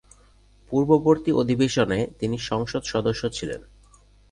[0.71, 3.61] পূর্ববর্তী অধিবেশনে তিনি সংসদ সদস্য ছিলেন।